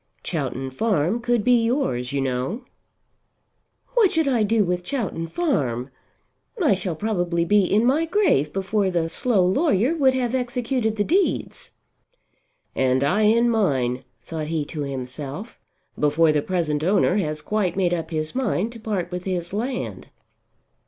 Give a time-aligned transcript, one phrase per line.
[0.23, 2.65] "Chowton Farm could be yours, you know."
[3.93, 5.91] "What should I do with Chowton Farm?
[6.59, 11.03] I shall probably be in my grave before the slow lawyer would have executed the
[11.03, 11.69] deeds."
[12.75, 15.59] And I in mine, thought he to himself,
[15.99, 20.09] before the present owner has quite made up his mind to part with his land.